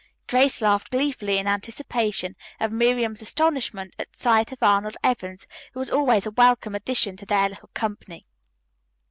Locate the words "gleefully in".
0.89-1.47